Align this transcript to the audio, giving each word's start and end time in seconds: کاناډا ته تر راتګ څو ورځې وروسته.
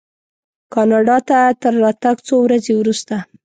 کاناډا 0.73 1.17
ته 1.29 1.37
تر 1.61 1.73
راتګ 1.83 2.15
څو 2.27 2.35
ورځې 2.45 2.73
وروسته. 2.77 3.15